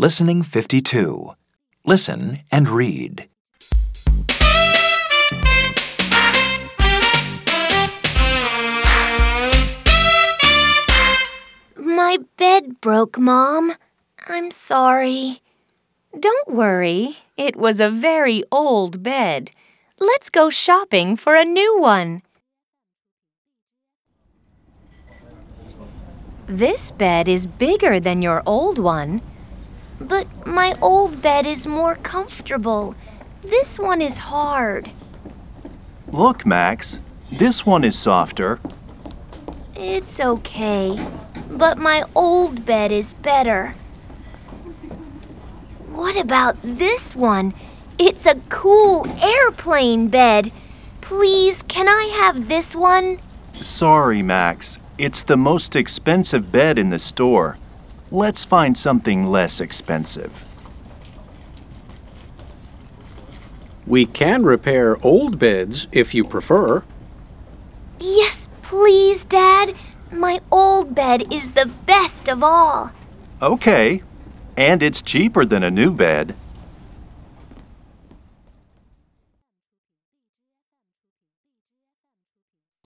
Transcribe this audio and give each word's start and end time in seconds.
Listening 0.00 0.42
52. 0.42 1.34
Listen 1.84 2.38
and 2.50 2.70
read. 2.70 3.28
My 11.76 12.16
bed 12.38 12.80
broke, 12.80 13.18
Mom. 13.18 13.74
I'm 14.26 14.50
sorry. 14.50 15.42
Don't 16.18 16.48
worry, 16.48 17.18
it 17.36 17.56
was 17.56 17.78
a 17.78 17.90
very 17.90 18.42
old 18.50 19.02
bed. 19.02 19.50
Let's 19.98 20.30
go 20.30 20.48
shopping 20.48 21.14
for 21.14 21.36
a 21.36 21.44
new 21.44 21.78
one. 21.78 22.22
This 26.46 26.90
bed 26.90 27.28
is 27.28 27.44
bigger 27.44 28.00
than 28.00 28.22
your 28.22 28.42
old 28.46 28.78
one. 28.78 29.20
But 30.00 30.26
my 30.46 30.74
old 30.80 31.20
bed 31.20 31.46
is 31.46 31.66
more 31.66 31.94
comfortable. 31.96 32.94
This 33.42 33.78
one 33.78 34.00
is 34.00 34.18
hard. 34.18 34.90
Look, 36.08 36.46
Max. 36.46 36.98
This 37.30 37.64
one 37.64 37.84
is 37.84 37.98
softer. 37.98 38.58
It's 39.76 40.20
okay. 40.20 40.98
But 41.50 41.78
my 41.78 42.04
old 42.14 42.64
bed 42.64 42.90
is 42.90 43.12
better. 43.12 43.74
What 45.88 46.16
about 46.16 46.56
this 46.62 47.14
one? 47.14 47.52
It's 47.98 48.24
a 48.24 48.40
cool 48.48 49.06
airplane 49.22 50.08
bed. 50.08 50.50
Please, 51.00 51.62
can 51.62 51.88
I 51.88 52.04
have 52.04 52.48
this 52.48 52.74
one? 52.74 53.18
Sorry, 53.52 54.22
Max. 54.22 54.78
It's 54.96 55.22
the 55.22 55.36
most 55.36 55.76
expensive 55.76 56.50
bed 56.50 56.78
in 56.78 56.90
the 56.90 56.98
store. 56.98 57.58
Let's 58.12 58.44
find 58.44 58.76
something 58.76 59.26
less 59.26 59.60
expensive. 59.60 60.44
We 63.86 64.04
can 64.04 64.42
repair 64.42 64.96
old 65.04 65.38
beds 65.38 65.86
if 65.92 66.12
you 66.12 66.24
prefer. 66.24 66.82
Yes, 68.00 68.48
please, 68.62 69.24
Dad. 69.24 69.74
My 70.10 70.40
old 70.50 70.94
bed 70.94 71.32
is 71.32 71.52
the 71.52 71.66
best 71.86 72.28
of 72.28 72.42
all. 72.42 72.90
Okay. 73.40 74.02
And 74.56 74.82
it's 74.82 75.02
cheaper 75.02 75.44
than 75.44 75.62
a 75.62 75.70
new 75.70 75.92
bed. 75.92 76.34